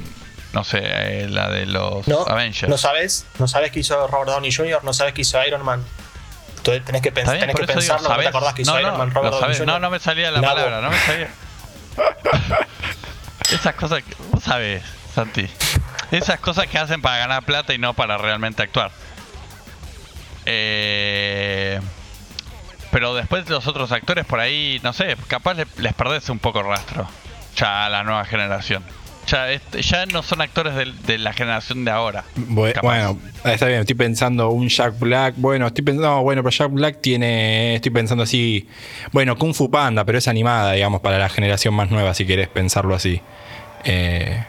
[0.56, 2.22] no sé, eh, la de los ¿No?
[2.28, 2.68] Avengers.
[2.70, 3.28] ¿No sabes?
[3.38, 4.84] ¿No sabes qué hizo Robert Downey Jr.?
[4.84, 5.84] ¿No sabes qué hizo Iron Man?
[6.58, 8.92] Entonces tenés que, pens- tenés que digo, pensarlo, ¿no te acordás que hizo no, Iron
[8.94, 9.58] no, Man lo Robert Downey sabés.
[9.60, 9.68] Jr.?
[9.74, 11.30] No, no me salía la palabra, no me salía.
[13.52, 14.82] Esas cosas que vos sabés,
[15.14, 15.48] Santi.
[16.12, 18.90] Esas cosas que hacen para ganar plata y no para realmente actuar.
[20.46, 21.80] Eh,
[22.92, 26.64] pero después los otros actores por ahí, no sé, capaz le- les perdés un poco
[26.64, 27.08] rastro.
[27.58, 28.84] Ya a la nueva generación.
[29.28, 32.24] Ya, este- ya no son actores de, la generación de ahora.
[32.36, 35.36] Bueno, está bien, estoy pensando un Jack Black.
[35.38, 38.68] Bueno, estoy pensando, no, bueno, pero Jack Black tiene, estoy pensando así,
[39.12, 42.48] bueno, Kung Fu Panda, pero es animada, digamos, para la generación más nueva, si querés
[42.50, 43.22] pensarlo así.
[43.84, 44.44] Eh,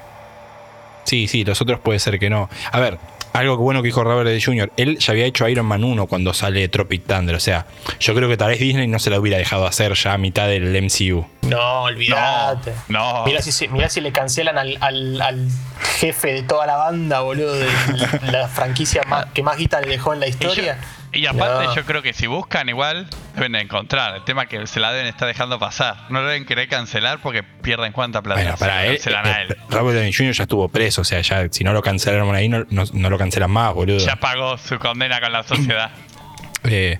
[1.04, 2.50] sí, sí, los otros puede ser que no.
[2.70, 2.98] A ver,
[3.32, 6.06] algo que bueno que dijo Robert De Jr., él ya había hecho Iron Man 1
[6.06, 7.66] cuando sale Tropic Thunder, o sea,
[8.00, 10.48] yo creo que tal vez Disney no se la hubiera dejado hacer ya a mitad
[10.48, 11.26] del MCU.
[11.42, 12.72] No, olvídate.
[12.88, 13.24] No.
[13.26, 15.48] Mirá si, mirá si le cancelan al, al- al
[15.98, 17.68] jefe de toda la banda, boludo, de
[18.32, 20.78] la franquicia más, que más guita le dejó en la historia.
[21.16, 21.74] Y aparte No.
[21.74, 24.14] yo creo que si buscan igual deben de encontrar.
[24.16, 25.96] El tema es que se la deben estar dejando pasar.
[26.10, 28.40] No lo deben querer cancelar porque pierden cuánta plata.
[28.40, 29.52] Bueno, para lo él, cancelan a él.
[29.52, 30.32] eh, Robert Downey Jr.
[30.32, 33.18] ya estuvo preso, o sea, ya si no lo cancelaron ahí, no, no- no lo
[33.18, 33.98] cancelan más, boludo.
[33.98, 35.90] Ya pagó su condena con la sociedad.
[36.68, 36.98] Eh,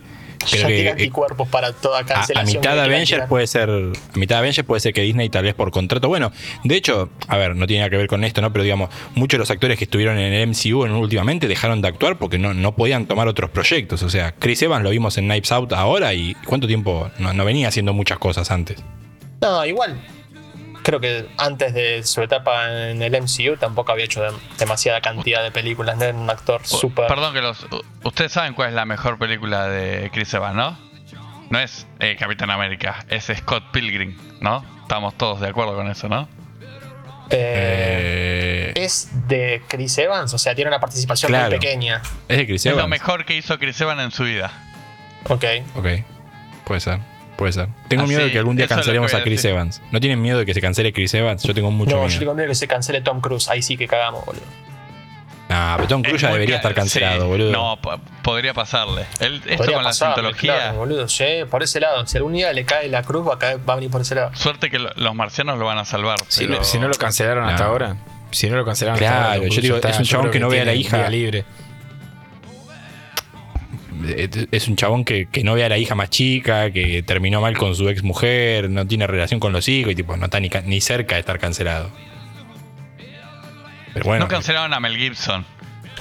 [0.50, 2.56] creo que eh, anticuerpos para toda a, cancelación.
[2.56, 5.44] a mitad de Avengers puede ser a mitad de Avengers puede ser que Disney tal
[5.44, 6.32] vez por contrato bueno
[6.64, 9.37] de hecho a ver no tiene nada que ver con esto no pero digamos muchos
[9.37, 12.54] de los actores que estuvieron en el MCU en- últimamente dejaron de actuar porque no,
[12.54, 16.14] no podían tomar otros proyectos o sea Chris Evans lo vimos en Knives Out ahora
[16.14, 18.78] y cuánto tiempo no, no venía haciendo muchas cosas antes
[19.40, 20.00] No, igual.
[20.87, 25.42] Creo que antes de su etapa en el MCU tampoco había hecho dem- demasiada cantidad
[25.42, 25.96] de películas.
[25.96, 27.09] No era un actor súper.
[27.09, 27.66] Perdón que los...
[28.05, 30.79] Ustedes saben cuál es la mejor película de Chris Evans, ¿no?
[31.51, 34.64] No es eh, Capitán América, es Scott Pilgrim, ¿no?
[34.83, 36.29] Estamos todos de acuerdo con eso, ¿no?
[37.31, 41.51] Eh, Eh, es de Chris Evans, o sea, tiene una participación Claro.
[41.51, 42.01] muy pequeña.
[42.29, 44.53] es de Chris Es lo Evans mejor que hizo Chris Evans en su vida.
[45.29, 45.44] Ok.
[45.75, 45.87] ok
[46.64, 47.01] puede ser
[47.37, 49.51] puede ser tengo Así, miedo de que algún día cancelemos a Chris decir.
[49.53, 52.07] Evans no tienen miedo de que se cancele Chris Evans yo tengo mucho No, yo
[52.09, 53.49] miedo tengo miedo que se cancele Tom Cruise.
[53.49, 54.42] Ahí sí que cagamos, boludo.
[55.49, 59.07] Nah, pero Tom Cruise Es ya debería estar cancelado sí, boludo No, po- podría pasarle.
[59.20, 60.55] Él- esto Podría con la pasarle, cientología...
[60.55, 61.09] claro, boludo.
[61.09, 62.05] Sí, por ese lado.
[62.07, 64.16] Si algún día le cae la cruz, va a, caer- va a venir por ese
[64.16, 64.33] lado.
[64.35, 66.18] Suerte que lo- los marcianos lo van a salvar.
[66.27, 67.70] Si, pero- no, si no lo cancelaron hasta No.
[67.70, 67.96] ahora.
[68.33, 69.37] Si no lo cancelaron Claro, hasta ahora.
[69.49, 71.09] yo digo, Cruise es un yo chabón que no ve a la hija.
[71.09, 71.44] libre.
[74.50, 77.56] Es un chabón que, que no ve a la hija más chica, que terminó mal
[77.56, 80.48] con su ex mujer, no tiene relación con los hijos y tipo no está ni,
[80.50, 81.90] ca- ni cerca de estar cancelado.
[83.94, 85.44] Pero bueno, No cancelaron a Mel Gibson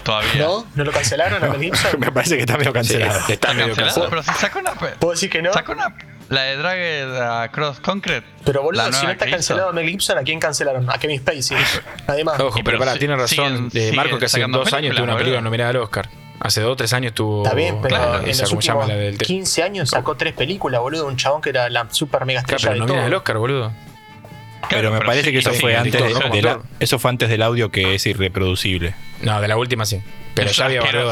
[0.04, 0.32] todavía.
[0.38, 0.66] ¿No?
[0.76, 1.92] ¿No lo cancelaron a Mel Gibson?
[2.00, 3.14] me parece que está medio cancelado.
[3.26, 4.10] Sí, está Está medio cancelado, cancelado.
[4.10, 4.74] pero si sacó una...
[4.74, 5.54] ¿Puedo decir que no?
[5.54, 5.96] Sacó una...
[6.28, 8.26] La de Dragged Across Concrete.
[8.44, 10.90] Pero boludo, la si no está cancelado Mel Gibson, ¿a quién cancelaron?
[10.90, 11.56] A Kevin Spacey.
[12.08, 12.40] Además.
[12.40, 13.70] Ojo, pero pero pará, si- tiene razón.
[13.70, 16.10] siguen- eh, Marco, que hace dos años tuvo una película nominada al Oscar.
[16.40, 17.44] Hace dos o tres años tuvo.
[17.44, 19.64] Está bien, pero Claro, en esa, los ¿cómo se llama últimos la del te- 15
[19.64, 21.08] años sacó tres películas, boludo.
[21.08, 23.18] Un chabón que era la super mega Claro, estrella pero de nominada al todo.
[23.20, 23.72] Oscar, boludo.
[23.72, 26.42] pero Claro, me pero parece sí, que eso sí, fue sí, antes de, ¿no?
[26.42, 28.96] la- eso fue antes del audio que es irreproducible.
[29.22, 30.02] No, de la última sí.
[30.34, 31.12] Pero ya había audio,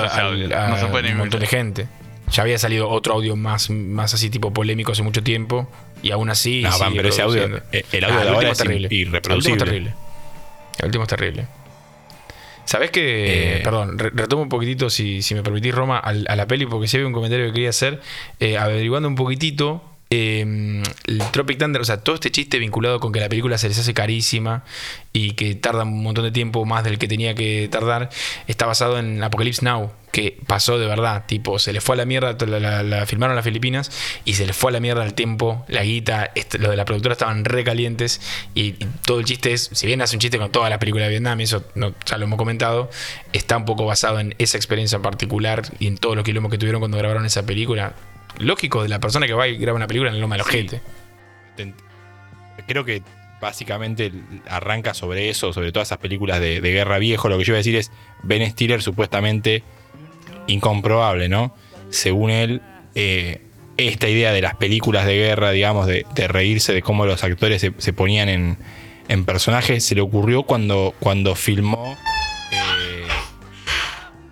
[0.58, 1.88] a no se puede ni un montón de gente.
[2.32, 5.70] Ya había salido otro audio más, más así tipo polémico hace mucho tiempo.
[6.02, 6.64] Y aún así.
[6.64, 8.88] No, Van, pero ese audio- eh, el audio de último ahora es es terrible.
[8.92, 9.30] irreproducible.
[9.30, 9.94] El último es terrible.
[10.80, 11.48] El último es terrible.
[12.66, 13.62] ¿Sabés que, Eh.
[13.64, 16.88] perdón, re- retomo un poquitito, si, si me permitís, Roma, al- a, la peli, porque
[16.88, 18.02] sí había un comentario que quería hacer,
[18.40, 19.82] eh, averiguando un poquitito,
[20.16, 23.68] eh, el Tropic Thunder, o sea, todo este chiste vinculado con que la película se
[23.68, 24.64] les hace carísima
[25.12, 28.10] y que tarda un montón de tiempo más del que tenía que tardar,
[28.48, 32.06] está basado en Apocalypse Now, que pasó de verdad, tipo, se les fue a la
[32.06, 33.92] mierda, la, la- la filmaron las Filipinas
[34.26, 36.86] y se les fue a la mierda el tiempo, la guita, este, lo de la
[36.86, 38.22] productora estaban recalientes
[38.54, 41.06] y, y todo el chiste es, si bien hace un chiste con todas las películas
[41.08, 42.90] de Vietnam, eso no, ya lo hemos comentado,
[43.34, 46.58] está un poco basado en esa experiencia en particular y en todos los quilombos que
[46.58, 47.94] tuvieron cuando grabaron esa película.
[48.40, 50.50] Lógico de la persona que va y graba una película en el loma del Sí.
[50.58, 50.82] ojete.
[51.56, 51.74] Te-
[52.68, 53.02] Creo que
[53.42, 54.12] básicamente
[54.48, 57.28] arranca sobre eso, sobre todas esas películas de, de guerra viejo.
[57.30, 57.92] Lo que yo iba a decir es,
[58.22, 59.64] Ben Stiller supuestamente
[60.48, 61.56] incomprobable, ¿no?
[61.90, 62.62] Según él,
[62.96, 63.42] eh,
[63.78, 67.60] esta idea de las películas de guerra, digamos, de, de reírse de cómo los actores
[67.62, 68.58] se, se ponían en,
[69.10, 71.98] en personajes, se le ocurrió cuando, cuando filmó...
[72.52, 73.08] eh,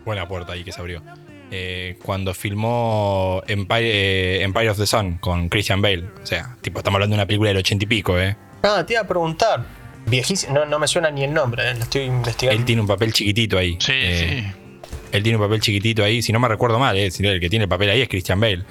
[0.06, 1.02] buena puerta ahí que se abrió.
[1.52, 6.06] Eh, cuando filmó Empire, eh, Empire of the Sun con Christian Bale.
[6.24, 8.36] O sea, tipo, estamos hablando de una película del ochenta y pico, ¿eh?
[8.64, 9.66] Ah, te iba a preguntar.
[10.08, 12.60] Viejísimo, no, no me suena ni el nombre, eh, lo estoy investigando.
[12.60, 13.76] Él tiene un papel chiquitito ahí.
[13.80, 14.92] Sí, Eh, sí.
[15.12, 16.22] Él tiene un papel chiquitito ahí.
[16.22, 18.64] Si no me recuerdo mal, eh, el que tiene el papel ahí es Christian Bale.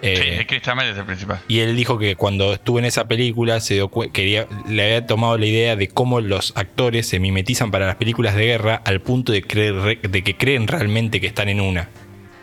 [0.00, 1.40] Eh, Sí, es Christian Bale es el principal.
[1.48, 5.36] Y él dijo que cuando estuvo en esa película se dio quería, le había tomado
[5.36, 9.32] la idea de cómo los actores se mimetizan para las películas de guerra al punto
[9.32, 11.88] de, creer, re- de que creen realmente que están en una.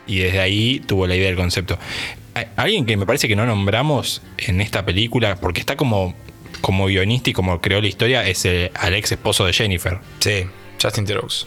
[0.06, 1.78] Y desde ahí tuvo la idea del concepto.
[2.56, 6.14] Alguien que me parece que no nombramos en esta película, porque está como,
[6.60, 10.44] como guionista y como creó la historia, es el, al ex esposo de Jennifer, Sí,
[10.82, 11.46] Justin Theroux.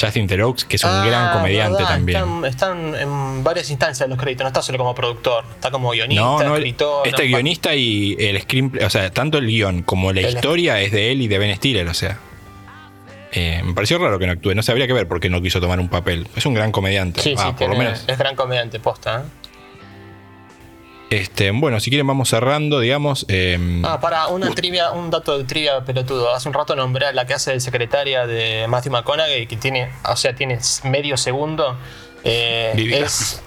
[0.00, 2.18] Justin Theroux, que es un Ah, gran comediante verdad, también.
[2.18, 6.22] Están, están en varias instancias los créditos, no está solo como productor, está como guionista,
[6.24, 7.06] No, no, escritor.
[7.06, 10.80] este no, guionista y el screenplay, o sea, tanto el guion como la El- historia
[10.80, 12.18] es de él y de Ben Stiller, o sea.
[13.32, 15.60] Eh, me pareció raro que no actúe, no sabría que ver por qué no quiso
[15.60, 16.28] tomar un papel.
[16.36, 18.04] Es un gran comediante, Sí, Ah, sí, por tiene- lo menos.
[18.06, 19.20] es gran comediante, posta.
[19.20, 19.24] ¿eh?
[21.10, 23.26] Este, bueno, si quieren vamos cerrando, digamos.
[23.28, 26.32] eh, Ah, para una trivia, un dato de trivia pelotudo.
[26.34, 29.90] Hace un rato nombré a la que hace de secretaria de Matthew McConaughey, que tiene,
[30.08, 31.76] o sea, tiene medio segundo.
[32.24, 32.98] Eh, Vivica.
[33.04, 33.42] Es.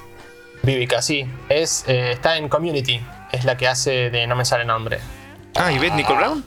[0.62, 1.26] Vivica, sí.
[1.50, 3.02] Es, eh, está en Community.
[3.32, 4.28] Es la que hace de.
[4.28, 5.00] No me sale nombre.
[5.56, 6.46] Ah, ¿y Beth Nicole Brown?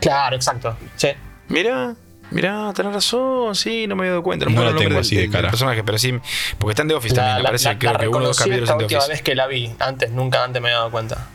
[0.00, 0.74] Claro, exacto.
[0.96, 1.08] Sí.
[1.50, 1.94] Mira,
[2.30, 4.46] mira, tenés razón, sí, no me había dado cuenta.
[4.46, 5.50] No me acuerdo la tengo así de del cara.
[5.50, 6.14] personaje, pero sí,
[6.58, 8.18] porque está en The Office La, también, me la- parece, la- creo la que uno
[8.18, 9.12] o dos capítulos en The última Office.
[9.12, 9.70] vez que la vi.
[9.80, 11.28] Antes, nunca antes me había dado cuenta.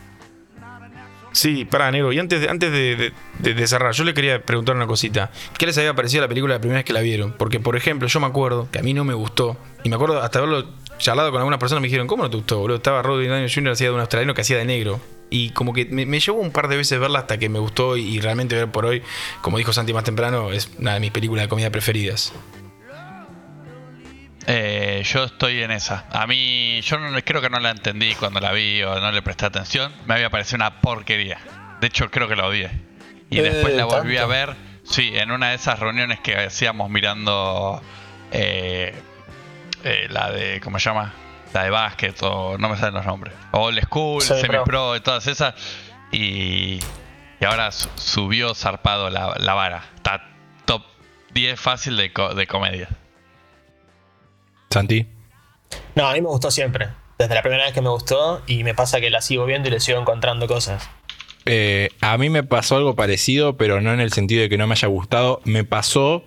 [1.32, 2.14] Sí, pará, negro.
[2.14, 5.30] Y antes, de, antes de, de- de- de cerrar, yo le quería preguntar una cosita.
[5.58, 7.32] ¿Qué les había parecido la película la primera vez que la vieron?
[7.32, 9.58] Porque, por ejemplo, yo me acuerdo que a mí no me gustó.
[9.84, 10.64] Y me acuerdo hasta haberlo
[10.96, 12.78] charlado con algunas personas me dijeron, ¿cómo no te gustó, boludo?
[12.78, 13.72] Estaba Robert Downey Jr.
[13.72, 14.98] hacía de un australiano que hacía de negro.
[15.28, 17.96] Y como que me, me llevó un par de veces verla hasta que me gustó
[17.96, 19.02] y, y realmente ver por hoy,
[19.42, 22.32] como dijo Santi más temprano, es una de mis películas de comedia preferidas.
[24.48, 26.06] Eh, yo estoy en esa.
[26.12, 29.20] A mí, yo no, creo que no la entendí cuando la vi o no le
[29.22, 29.92] presté atención.
[30.06, 31.38] Me había parecido una porquería.
[31.80, 32.70] De hecho, creo que la odié.
[33.28, 34.32] Y Eh, después la volví ¿tanto?
[34.32, 37.82] a ver, sí, en una de esas reuniones que hacíamos mirando
[38.30, 38.94] eh,
[39.82, 41.12] eh, la de, ¿cómo se llama?
[41.56, 43.32] La de básquet o no me salen los nombres.
[43.52, 44.64] Old School, Semi Semi Pro.
[44.64, 45.54] Pro y todas esas.
[46.12, 46.80] Y,
[47.40, 49.82] y ahora su- subió zarpado la, la vara.
[49.96, 50.28] Está
[50.66, 50.82] top
[51.32, 52.90] 10 fácil de, co- de comedia.
[54.70, 55.06] Santi.
[55.94, 56.88] No, a mí me gustó siempre.
[57.18, 59.70] Desde la primera vez que me gustó y me pasa que la sigo viendo y
[59.72, 60.88] le sigo encontrando cosas.
[61.46, 64.66] Eh, a mí me pasó algo parecido, pero no en el sentido de que no
[64.66, 65.40] me haya gustado.
[65.44, 66.22] Me pasó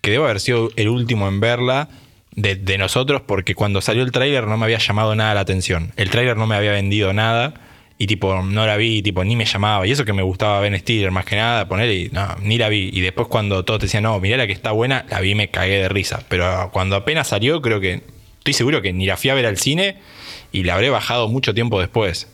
[0.00, 1.88] que debo haber sido el último en verla
[2.34, 5.92] de, nosotros, porque cuando salió el tráiler no me había llamado nada la atención.
[5.96, 7.54] El tráiler no me había vendido nada.
[7.98, 9.86] Y tipo, no la vi, tipo, ni me llamaba.
[9.86, 12.68] Y eso que me gustaba Ben Stiller más que nada, poner y no, ni la
[12.68, 12.90] vi.
[12.92, 15.50] Y después cuando todos te decían, no, mirá la que está buena, la vi me
[15.50, 16.24] cagué de risa.
[16.28, 18.02] Pero cuando apenas salió, creo que,
[18.38, 19.98] estoy seguro que ni la fui a ver al cine
[20.50, 22.28] y la habré bajado mucho tiempo después.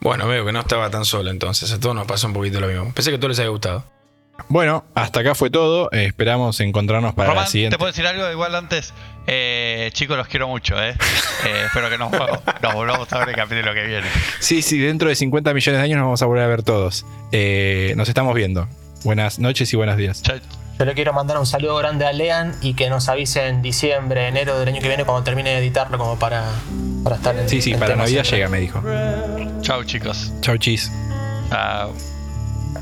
[0.00, 1.72] Bueno, veo que no estaba tan solo entonces.
[1.72, 2.92] A todos nos pasó un poquito lo mismo.
[2.92, 3.84] Pensé que a todos les había gustado.
[4.48, 5.90] Bueno, hasta acá fue todo.
[5.92, 7.74] Eh, esperamos encontrarnos para la siguiente.
[7.74, 8.30] ¿te puedo decir algo?
[8.30, 8.92] Igual antes,
[9.26, 10.94] eh, chicos, los quiero mucho, ¿eh?
[11.46, 12.10] Eh, espero que nos,
[12.62, 14.06] nos volvamos a ver el capítulo que viene.
[14.40, 17.06] Sí, sí, dentro de 50 millones de años nos vamos a volver a ver todos.
[17.30, 18.68] Eh, nos estamos viendo.
[19.04, 20.22] Buenas noches y buenos días.
[20.22, 20.36] Chao.
[20.78, 24.26] Yo le quiero mandar un saludo grande a Lean y que nos avise en diciembre,
[24.26, 26.44] enero del año que viene cuando termine de editarlo como para,
[27.04, 28.38] para estar en Sí, sí, en para Navidad siempre.
[28.38, 28.82] llega, me dijo.
[29.60, 30.32] Chao, chicos.
[30.40, 30.90] Chau, chis.
[31.50, 31.94] Chao.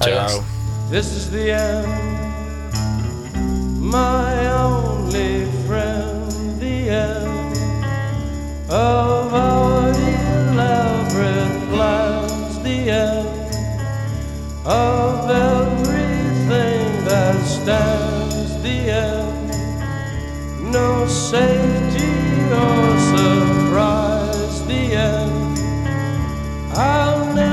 [0.00, 0.59] Chao.
[0.90, 1.86] This is the end,
[3.80, 7.56] my only friend, the end
[8.68, 13.54] of our elaborate plans, the end
[14.66, 19.52] of everything that stands, the end,
[20.72, 22.10] no safety
[22.50, 25.58] or surprise, the end.
[26.76, 27.49] I'll never